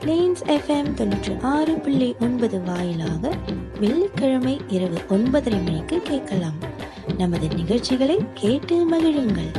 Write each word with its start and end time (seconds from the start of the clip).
Planes 0.00 0.42
FM 0.46 0.90
தொண்ணூற்றி 0.94 1.40
ஆறு 1.42 1.78
புள்ளி 1.78 2.14
ஒன்பது 2.20 2.62
வாயிலாக 2.62 3.30
வெள்ளிக்கிழமை 3.80 4.60
இரவு 4.68 4.98
ஒன்பதரை 5.08 5.64
மணிக்கு 5.64 6.00
கேட்கலாம். 6.00 6.58
நமது 7.16 7.48
நிகழ்ச்சிகளை 7.48 8.16
கேட்டு 8.34 8.90
மகிழுங்கள். 8.90 9.50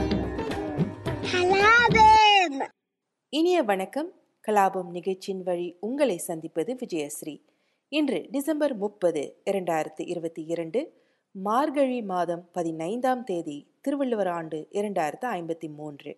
இனிய 3.30 3.62
வணக்கம். 3.62 4.12
கலாபம் 4.48 4.90
நிகழ்ச்சியின் 4.90 5.44
வழி 5.44 5.78
உங்களை 5.80 6.18
சந்திப்பது 6.18 6.78
விஜயஸ்ரீ. 6.86 7.42
இன்று 7.88 8.28
டிசம்பர் 8.32 8.76
முப்பது 8.76 9.42
இரண்டாயிரத்தி 9.52 10.08
இருபத்தி 10.08 10.44
இரண்டு 10.44 10.94
மார்கழி 11.32 12.02
மாதம் 12.02 12.50
பதினைந்தாம் 12.52 13.24
தேதி 13.24 13.68
திருவள்ளுவர் 13.82 14.28
ஆண்டு 14.28 14.68
இரண்டாயிரத்து 14.72 15.26
ஐம்பத்தி 15.26 15.76
மூன்று. 15.76 16.18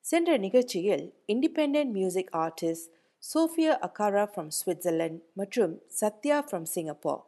சென்ற 0.00 0.36
நிகழ்ச்சியில் 0.36 1.14
independent 1.32 1.84
music 1.84 2.34
artist 2.36 3.00
Sophia 3.22 3.72
Akara 3.86 4.22
from 4.30 4.48
Switzerland 4.56 5.20
மற்றும் 5.34 5.74
சத்யா 6.00 6.38
ஃப்ரம் 6.46 6.62
சிங்கப்பூர் 6.62 7.20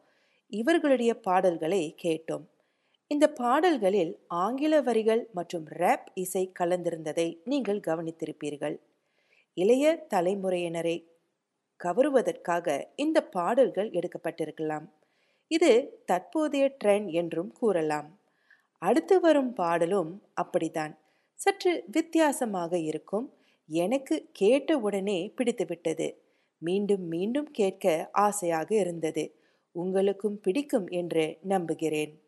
இவர்களுடைய 0.53 1.21
பாடல்களை 1.21 1.95
கேட்டோம். 2.03 2.45
இந்த 3.07 3.33
பாடல்களில் 3.33 4.19
ஆங்கில 4.27 4.81
வரிகள் 4.81 5.23
மற்றும் 5.33 5.67
ரேப் 5.69 6.09
இசை 6.15 6.53
கலந்திருந்ததை 6.59 7.39
நீங்கள் 7.45 7.81
கவனித்திருப்பீர்கள். 7.81 8.77
இளைய 9.55 10.07
தலைமுறையினரை 10.15 10.97
கவருவதற்காக 11.81 12.67
இந்த 12.95 13.23
பாடல்கள் 13.23 13.91
எடுக்கப்பட்டிருக்கலாம். 13.91 14.87
இது 15.47 16.03
தற்போதைய 16.05 16.77
ட்ரெண்ட் 16.85 17.11
என்றும் 17.13 17.53
கூறலாம். 17.53 18.19
அடுத்து 18.79 19.21
வரும் 19.21 19.53
பாடலும் 19.53 20.23
அப்படித்தான். 20.35 20.99
சற்று 21.35 21.85
வித்தியாசமாக 21.93 22.79
இருக்கும். 22.79 23.27
எனக்கு 23.67 24.29
கேட்ட 24.33 24.79
உடனே 24.79 25.35
பிடித்துவிட்டது 25.37 26.15
மீண்டும் 26.59 27.03
மீண்டும் 27.03 27.51
கேட்க 27.51 28.09
ஆசையாக 28.13 28.75
இருந்தது. 28.75 29.35
உங்களுக்கும் 29.73 30.41
பிடிக்கும் 30.41 30.89
என்று 30.89 31.39
நம்புகிறேன். 31.43 32.23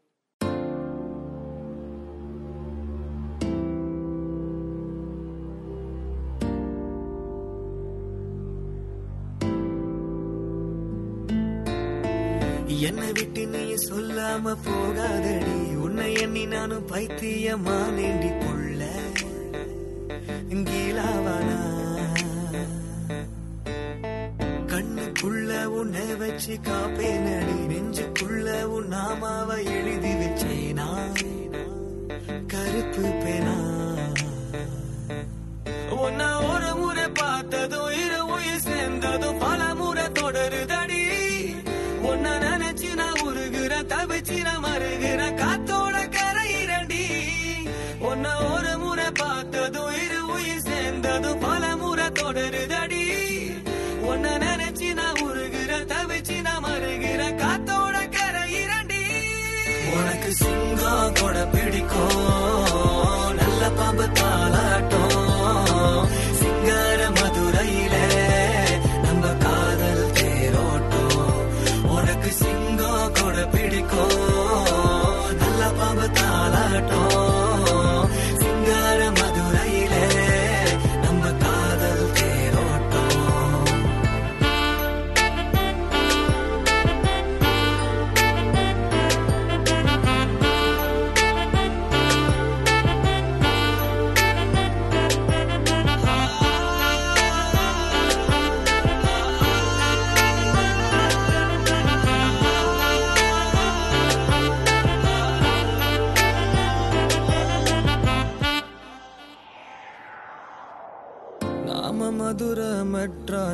என்னை 12.67 13.13
விட்டு 13.13 13.47
நீ 13.47 13.75
சொல்லாம 13.89 14.55
போகாதடி. 14.65 15.77
உன்னை 15.77 16.13
எண்ணி 16.13 16.47
நானும் 16.47 16.87
பைத்தியமா 16.87 17.95
வேண்டி 17.95 18.29
கீழாவானா? 20.51 21.59
கண்ணுக்குள்ள 24.67 25.65
உன்னை 25.65 26.15
வச்சு 26.15 26.59
காப்பேனடி 26.63 27.67
நெஞ்சுக்குள்ள 27.67 28.63
உன் 28.63 28.93
நாமாவ 28.93 29.65
எழுதி 29.65 30.13
வச்சேனா? 30.13 30.87
கருப்பு 32.47 33.03
பேனா? 33.03 33.75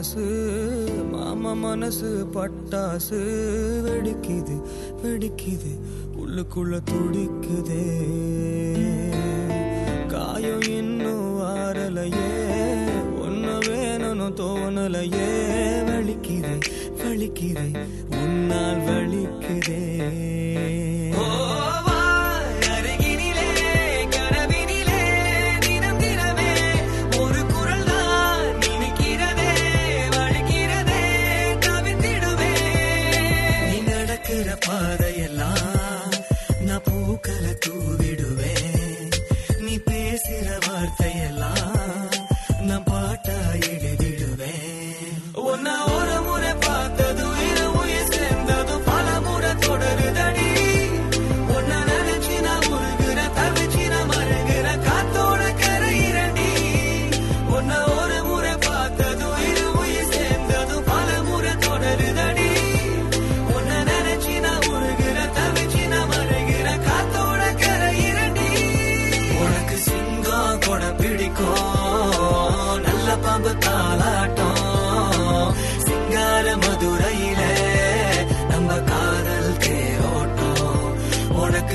மெட்ராசு 0.02 1.10
மாமா 1.10 1.50
மனசு 1.52 2.08
பட்டாசு 2.34 3.18
வெடிக்குது 3.86 4.56
வெடிக்குது 5.02 5.72
உள்ளுக்குள்ள 6.20 6.78
துடிக்குதே. 6.90 7.84
காயம் 10.08 10.66
இன்னும் 10.78 11.28
வாரலையே 11.40 12.32
ஒன்னு 13.22 13.54
வேணும்னு 13.68 14.28
தோணலையே. 14.40 15.30
வலிக்குதே 15.90 16.56
வலிக்குதே 17.02 17.68
உன்னால் 18.22 18.82
வலிக்குதே. 18.88 19.82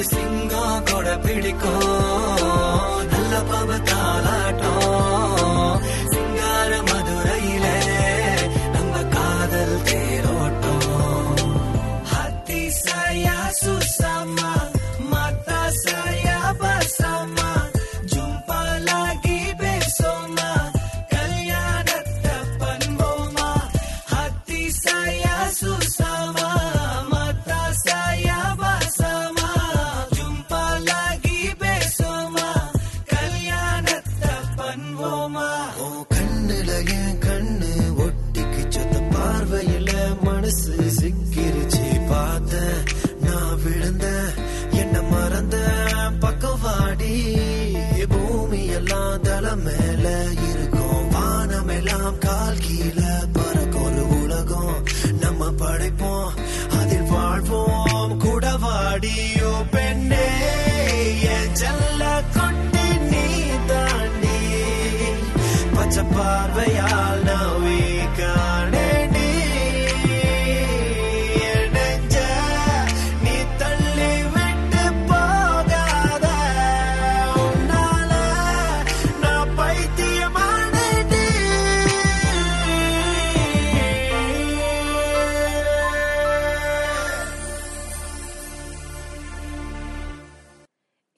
சிங்கம் 0.03 0.83
கூட 0.83 1.17
பிடிக்கும். 1.17 3.07
நல்ல 3.09 3.41
பாபத்தா 3.41 3.96
மேல 49.57 50.23
இருக்கும். 50.49 51.11
வானமெல்லாம் 51.11 52.17
கால் 52.17 52.57
கீழே 52.57 53.13
பறக்கும். 53.33 53.83
ஒரு 53.83 54.21
உலகம் 54.21 54.83
நம்ம 55.19 55.49
படைப்போம். 55.49 56.31
அதில் 56.79 57.01
வாழ்வோம். 57.01 58.19
கூட 58.19 58.47
வாடியோ 58.49 59.69
பெண்ணே 59.71 60.25
செல்ல 61.53 62.23
கொண்டு 62.33 62.99
நீ 62.99 63.25
தாண்டி. 63.67 64.37
பச்சை 65.73 66.03
பார்வையால் 66.03 67.26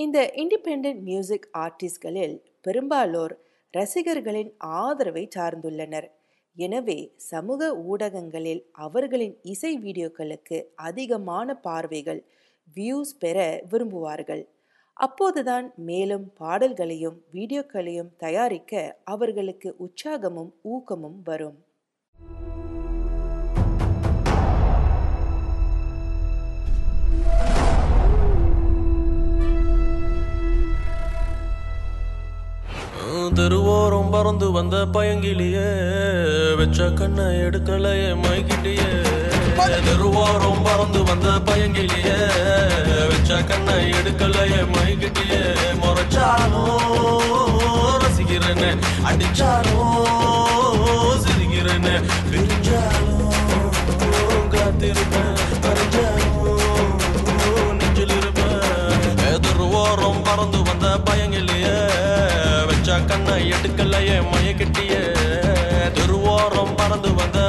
இந்த 0.09 0.21
இண்டிபெண்ட் 0.41 0.87
மியூசிக் 1.07 1.45
ஆர்டிஸ்ட்களில் 1.63 2.33
பெரும்பாலோர் 2.61 3.33
ரசிகர்களின் 3.73 4.49
ஆதரவை 4.77 5.23
சார்ந்துள்ளனர். 5.35 6.07
எனவே 6.55 6.95
சமூக 7.17 7.69
ஊடகங்களில் 7.91 8.61
அவர்களின் 8.85 9.35
இசை 9.53 9.71
வீடியோக்களுக்கு 9.83 10.57
அதிகமான 10.87 11.55
பார்வைகள் 11.67 12.21
வியூஸ் 12.77 13.13
பெற 13.23 13.37
விரும்புவார்கள். 13.73 14.43
அப்போதுதான் 14.93 15.67
மேலும் 15.89 16.25
பாடல்களையும் 16.41 17.19
வீடியோக்களையும் 17.37 18.11
தயாரிக்க 18.17 18.83
அவர்களுக்கு 19.03 19.71
உற்சாகமும் 19.87 20.51
ஊக்கமும் 20.75 21.19
வரும். 21.23 21.57
தெருவோரம் 33.39 34.09
பறந்து 34.13 34.47
வந்த 34.55 34.77
பயங்கிலியே 34.95 35.67
வெச்ச 36.59 36.87
கண்ணை 36.97 37.25
எடுக்கலையே 37.45 38.09
மைக்கிட்டியே 38.23 38.89
தெருவோரம் 39.85 40.61
பறந்து 40.65 41.01
வந்த 41.09 41.29
பயங்கிலியே 41.47 42.17
வெச்ச 43.11 43.39
கண்ணை 43.49 43.77
எடுக்கலையே 43.99 44.61
மைக்கிட்டியே 44.75 45.41
முறைச்சாலும் 45.83 46.83
ரசிக்கிறேன்னு 48.03 48.71
அடிச்சாலும் 49.11 49.95
சிரிக்கிறேன்னு 51.25 51.95
பிரிஞ்சாலும் 52.31 53.25
காத்திருப்பேன். 54.55 55.35
எடுக்கலையே 63.47 64.17
மயக்கிட்டியே 64.31 65.01
திருவோரம் 65.93 66.75
பறந்து 66.75 67.11
வந்த 67.13 67.39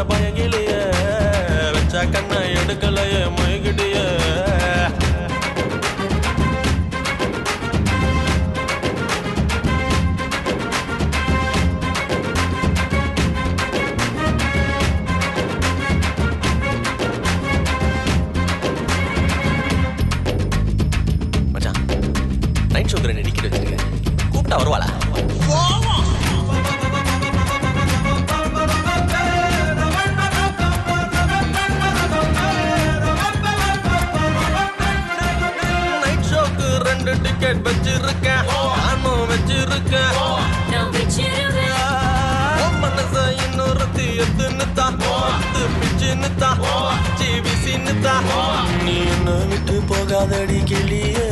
விட்டு 50.22 50.58
கிளிய 50.62 50.64
கிளியே 50.70 51.28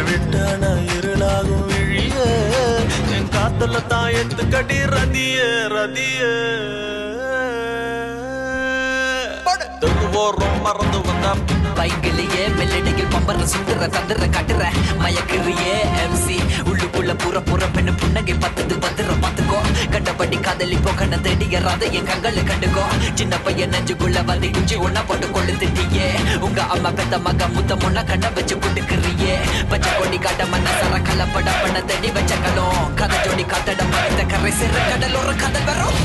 விட்டான 0.00 0.62
இருளாகும் 0.94 1.64
விழிய 1.70 2.16
என் 3.16 3.30
காத்துல 3.34 3.80
தான் 3.86 4.12
எடுத்துக்கடி 4.12 4.78
ரதிய 4.86 5.38
ரதிய. 5.74 6.20
தெருவோரம் 9.82 10.58
மறந்து 10.62 10.98
வந்தா 11.00 11.32
பைக்கிலேயே 11.78 12.44
மெல்லடியில் 12.58 13.12
பம்பர 13.12 13.44
சுத்துற 13.52 13.86
தந்துற 13.94 14.24
கட்டுற 14.36 14.62
மயக்கிறியே 15.02 15.76
எம்சி 16.04 16.36
உள்ள 16.64 16.79
உள்ளுக்குள்ள 17.00 17.12
புற 17.22 17.40
புற 17.48 17.66
பெண்ணு 17.74 17.92
புன்னகை 18.00 18.34
பத்தது 18.42 18.74
பத்திர 18.84 19.12
பாத்துக்கோ 19.22 19.58
கண்டபடி 19.92 20.36
காதலிப்போ 20.46 20.90
கண்ண 20.98 21.14
தேடி 21.24 21.46
எறாத 21.58 21.82
என் 21.98 22.08
கங்களை 22.10 22.42
கண்டுக்கோ. 22.50 22.84
சின்ன 23.18 23.38
பையன் 23.44 23.72
நெஞ்சுக்குள்ள 23.74 24.24
வந்து 24.30 24.48
குஞ்சி 24.56 24.76
ஒன்னா 24.86 25.02
போட்டு 25.08 25.26
கொண்டு 25.30 25.52
திட்டியே. 25.62 26.08
உங்க 26.46 26.60
அம்மா 26.74 26.90
பெத்த 26.98 27.18
மக 27.26 27.48
முத்த 27.56 27.78
முன்னா 27.82 28.02
கண்ண 28.10 28.30
வச்சு 28.36 28.56
குட்டுக்கிறியே 28.56 29.34
பச்சை 29.72 29.92
கொடி 29.98 30.18
காட்ட 30.26 30.44
மன்ன 30.52 30.76
சர 30.80 31.00
கலப்பட 31.08 31.48
பண்ண 31.62 31.80
தேடி 31.90 32.10
வச்ச 32.18 32.34
கலம் 32.44 32.94
கதை 33.00 33.18
ஜோடி 33.24 33.46
காத்தட 33.54 33.88
மறைத்த 33.94 34.22
கரை 34.34 34.52
சிற 34.60 34.74
கடல் 34.90 35.18
ஒரு 35.22 35.34
கதை 35.44 35.62
வரும். 35.70 35.96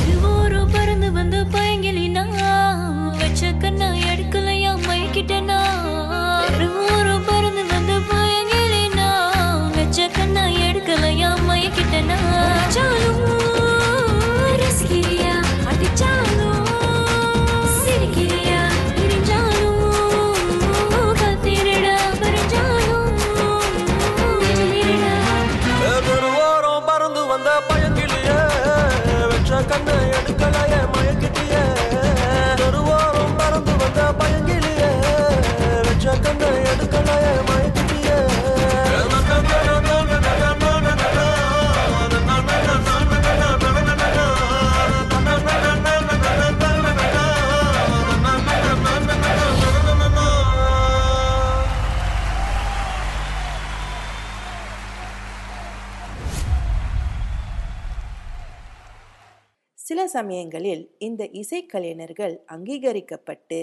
சமயங்களில் 60.16 60.84
இந்த 60.98 61.24
இசைக்கலைஞர்கள் 61.42 62.36
அங்கீகரிக்கப்பட்டு 62.46 63.60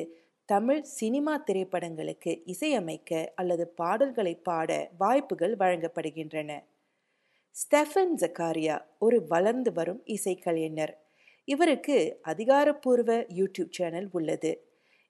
தமிழ் 0.49 0.83
சினிமா 0.99 1.35
திரைப்படங்களுக்கு 1.47 2.33
இசையமைக்க 2.47 3.11
அல்லது 3.35 3.65
பாடல்களை 3.81 4.35
பாட 4.49 4.71
வாய்ப்புகள் 4.99 5.55
வழங்கப்படுகின்றன. 5.57 6.51
ஸ்டெஃபன் 7.57 8.15
ஜக்காரியா 8.23 8.77
ஒரு 8.99 9.19
வளர்ந்து 9.29 9.73
வரும் 9.73 10.03
இசைக்கலைஞர். 10.07 10.95
இவருக்கு 11.49 11.97
அதிகாரப்பூர்வ 12.23 13.13
யூடியூப் 13.39 13.71
சேனல் 13.71 14.09
உள்ளது. 14.13 14.53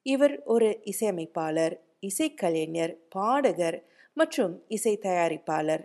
இவர் 0.05 0.35
ஒரு 0.53 0.69
இசையமைப்பாளர் 0.83 1.75
இசைக்கலைஞர் 2.07 2.93
பாடகர் 3.09 3.79
மற்றும் 4.17 4.53
இசை 4.67 4.93
தயாரிப்பாளர். 4.97 5.83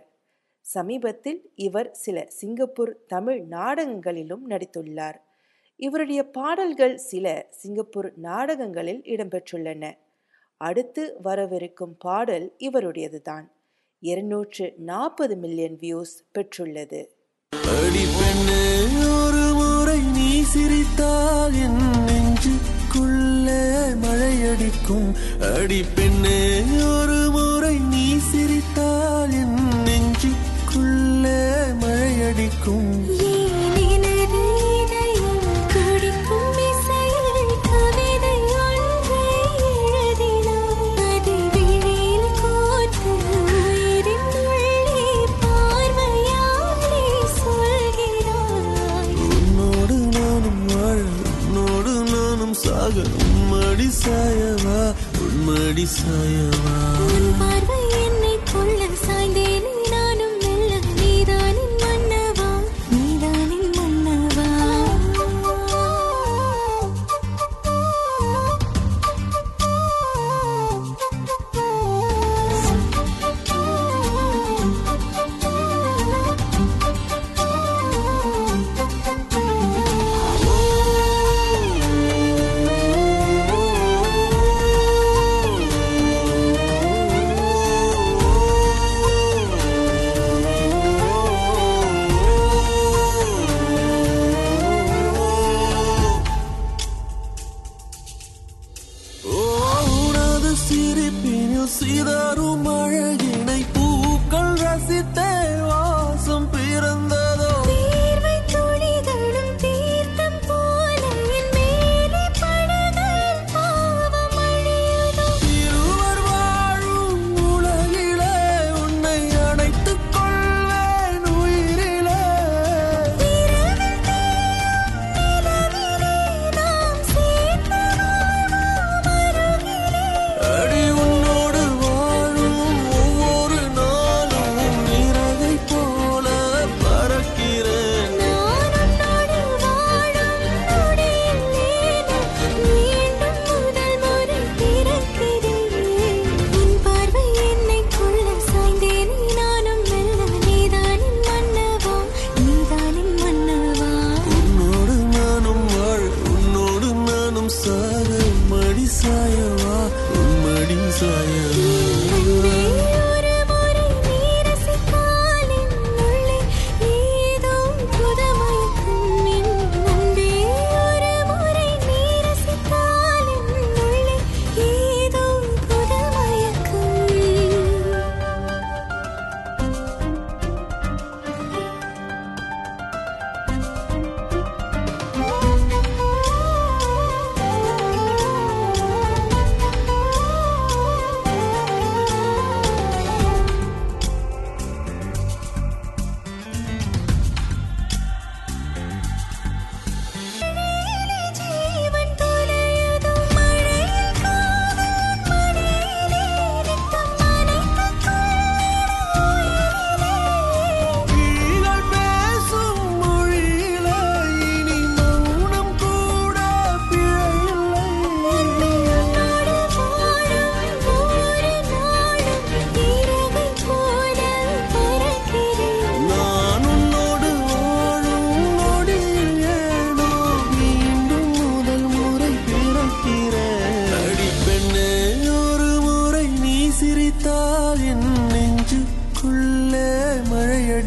சமீபத்தில் 0.65 1.41
இவர் 1.67 1.89
சில 2.03 2.17
சிங்கப்பூர் 2.39 2.93
தமிழ் 3.07 3.39
நாடகங்களிலும் 3.49 4.45
நடித்துள்ளார். 4.49 5.19
இவருடைய 5.79 6.29
பாடல்கள் 6.29 6.97
சில 6.97 7.47
சிங்கப்பூர் 7.49 8.13
நாடகங்களில் 8.15 9.01
இடம்பெற்றுள்ளன. 9.05 9.97
அடுத்து 10.57 11.15
வரவிருக்கும் 11.23 11.95
பாடல் 11.99 12.55
இவருடையதுதான். 12.59 13.45
இருநூற்று 13.99 14.73
நாற்பது 14.77 15.35
மில்லியன் 15.35 15.77
வியூஸ் 15.81 16.15
பெற்றுள்ளது. 16.33 17.05
ஒரு 19.15 19.53
முறை 19.59 19.99
நீ 19.99 20.41
சிரித்தால் 20.41 21.53
என் 21.53 21.79
நெஞ்சுக்குள்ளே 22.09 23.63
மழையடிக்கும். 24.03 25.09
அடி 25.59 25.81
பெண்ணே 25.95 26.61
ஒரு 26.97 27.19
முறை 27.31 27.75
நீ 27.77 28.17
சிரித்தால் 28.17 29.31
என் 29.31 29.57
நெஞ்சுக்குள்ளே 29.87 31.39
மழையடிக்கும். 31.81 33.18
மடி 55.49 55.85
சாயவா 55.93 56.77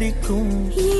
Ricos. 0.03 0.75
E 0.75 0.92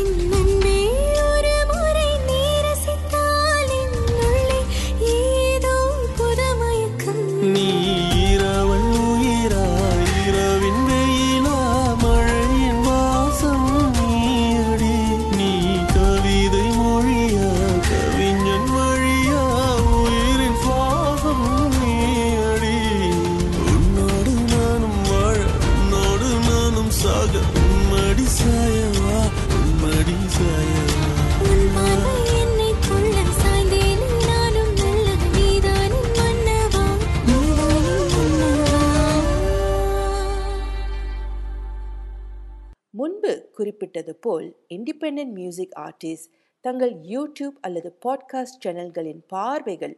குறிப்பிட்டது 43.54 44.16
போல் 44.16 44.48
இண்டிபெண்ட் 44.70 45.26
மியூசிக் 45.26 45.76
ஆர்டிஸ்ட் 45.80 46.32
தங்கள் 46.62 46.94
யூடியூப் 46.94 47.58
அல்லது 47.62 47.90
பாட்காஸ்ட் 48.06 48.62
சேனல்களின் 48.66 49.22
பார்வைகள் 49.28 49.96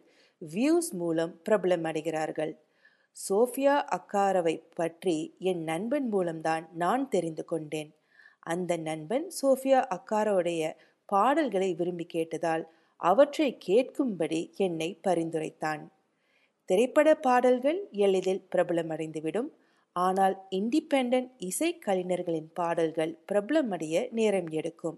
வியூஸ் 0.54 0.90
மூலம் 0.92 1.34
பிரபலம் 1.50 1.86
அடைகிறார்கள் 1.90 2.54
சோஃபியா 3.30 3.76
அக்காரவை 3.98 4.56
பற்றி 4.76 5.36
என் 5.40 5.64
நண்பன் 5.64 6.08
மூலம்தான் 6.10 6.70
நான் 6.74 7.08
தெரிந்து 7.08 7.46
கொண்டேன். 7.46 7.92
அந்த 8.40 8.78
நண்பன் 8.78 9.32
சோஃபியா 9.42 9.82
அக்காரவுடைய 9.96 10.74
பாடல்களை 11.06 11.74
விரும்பி 11.74 12.06
கேட்டதால் 12.14 12.64
அவற்றை 13.00 13.58
கேட்கும்படி 13.68 14.42
என்னை 14.56 14.90
பரிந்துரைத்தான். 15.08 15.84
திரைப்பட 16.70 17.16
பாடல்கள் 17.16 17.80
எளிதில் 17.92 18.46
பிரபலமடைந்துவிடும். 18.56 19.50
ஆனால் 19.96 20.36
இண்டிபெண்டன்ட் 20.58 21.32
இசை 21.50 21.70
கலைஞர்களின் 21.86 22.50
பாடல்கள் 22.60 23.14
பிரபலமடைய 23.30 23.96
நேரம் 24.12 24.50
எடுக்கும். 24.60 24.98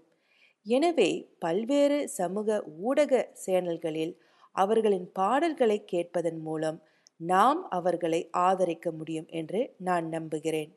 எனவே 0.66 1.10
பல்வேறு 1.38 1.98
சமூக 2.18 2.48
ஊடக 2.88 3.12
சேனல்களில் 3.44 4.14
அவர்களின் 4.56 5.06
பாடல்களை 5.12 5.78
கேட்பதன் 5.84 6.40
மூலம் 6.48 6.78
நாம் 7.20 7.60
அவர்களை 7.78 8.20
ஆதரிக்க 8.48 8.86
முடியும் 8.92 9.28
என்று 9.40 9.60
நான் 9.78 10.06
நம்புகிறேன். 10.08 10.70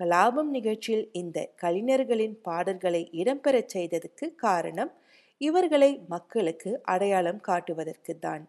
கலாபம் 0.00 0.50
நிகழ்ச்சியில் 0.50 1.06
இந்த 1.12 1.38
கலைஞர்களின் 1.62 2.36
பாடல்களை 2.48 3.02
இடம்பெறச் 3.20 3.72
செய்ததற்கு 3.74 4.26
காரணம் 4.44 4.92
இவர்களை 5.40 5.90
மக்களுக்கு 6.08 6.70
அடையாளம் 6.94 7.40
காட்டுவதற்கு 7.40 8.14
தான் 8.18 8.44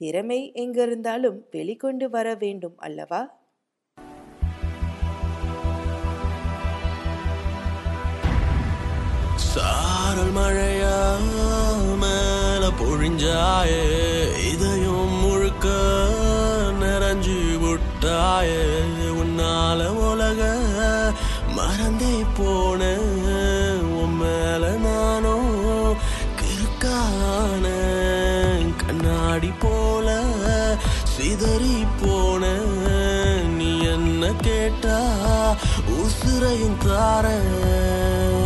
திறமை 0.00 0.40
எங்கிருந்தாலும் 0.62 1.38
வெளிக்கொண்டு 1.54 2.06
வர 2.16 2.28
வேண்டும் 2.42 2.76
அல்லவா? 2.86 3.22
சாரல் 9.54 10.32
மழையா 10.36 10.96
மேல 12.02 12.62
பொழிஞ்சாயே 12.80 13.82
இதயம் 14.50 15.14
முழுக்க 15.20 15.66
நிறைஞ்சு 16.80 17.36
விட்டாயே 17.62 18.62
உன்னால 19.14 19.80
உலக 20.06 20.40
மறந்தே 21.58 22.16
போன 22.38 22.80
உன் 24.00 24.16
மேல 24.20 24.72
நானும் 24.84 25.52
கிறுக்கான 26.40 27.66
கண்ணாடி 28.82 29.52
போல 29.58 30.08
சிதறி 31.14 31.76
போன 32.02 32.42
நீ 33.58 33.70
என்ன 33.92 34.32
கேட்டா 34.42 34.98
உசுரையும் 35.98 36.80
தாரேன் 36.86 38.43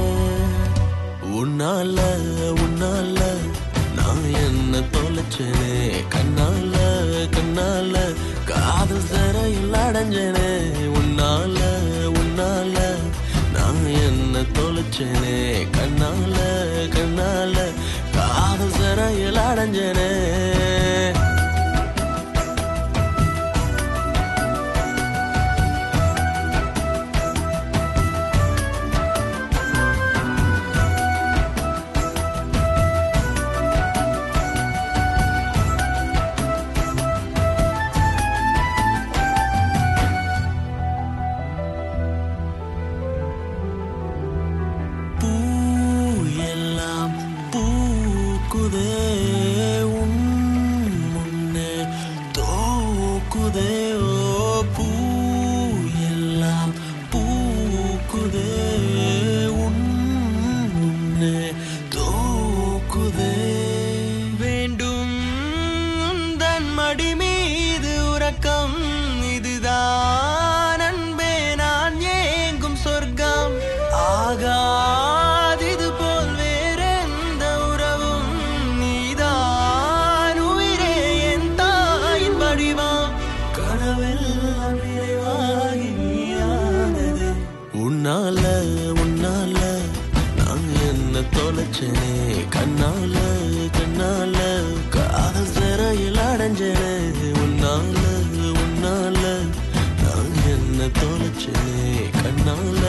தொலைச்சேனே 101.53 102.07
கண்ணால 102.23 102.85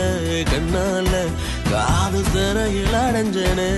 கண்ணால 0.52 1.14
காது 1.72 2.22
சிறையில் 2.34 2.98
அடைஞ்சனே. 3.06 3.72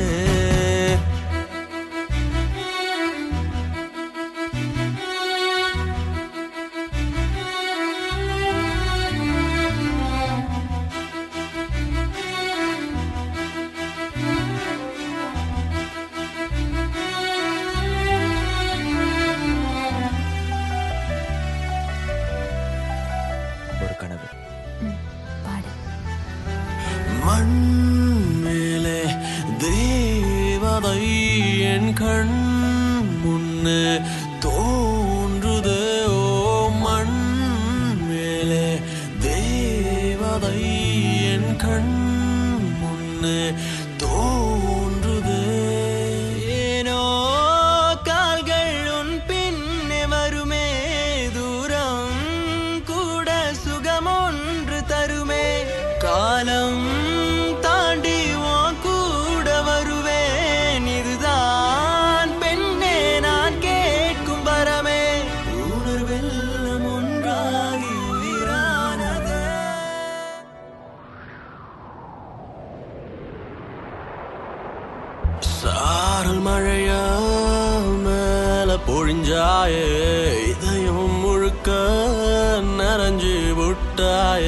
விட்டாய 83.71 84.45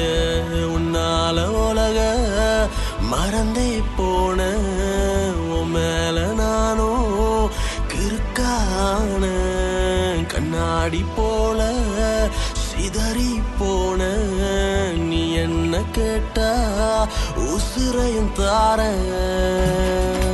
உன்னால 0.68 1.46
உலக 1.60 1.98
மறந்தே 3.10 3.82
போன 3.96 4.50
மேல 5.66 6.32
நானும் 6.32 7.50
கிறுக்கான 7.92 9.24
கண்ணாடி 10.26 11.04
போல 11.16 11.72
சிதறி 12.64 13.40
போன. 13.58 14.02
நீ 15.08 15.36
என்ன 15.36 15.82
கேட்டா 15.92 16.50
உசுரையும் 17.46 18.32
தாரேன் 18.38 20.33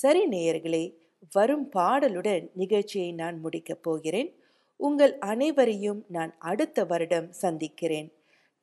சரி 0.00 0.26
நேயர்களே 0.28 0.94
வரும் 1.32 1.70
பாடலுடன் 1.76 2.50
நிகழ்ச்சியை 2.54 3.12
நான் 3.12 3.40
முடிக்கப் 3.40 3.82
போகிறேன். 3.82 4.34
உங்கள் 4.76 5.18
அனைவரையும் 5.18 6.04
நான் 6.08 6.34
அடுத்த 6.38 6.84
வருடம் 6.84 7.32
சந்திக்கிறேன். 7.32 8.12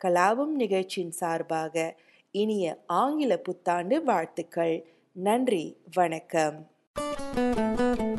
கலாவும் 0.04 0.56
நிகழ்ச்சியின் 0.56 1.12
சார்பாக 1.12 1.96
இனிய 2.32 2.84
ஆங்கில 2.86 3.38
புத்தாண்டு 3.38 4.04
வாழ்த்துக்கள். 4.04 4.86
நன்றி 5.12 5.78
வணக்கம். 5.94 6.72
போகிறேன் 6.94 8.17